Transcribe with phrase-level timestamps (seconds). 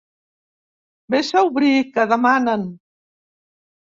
[1.15, 2.65] Ves a obrir, que demanen.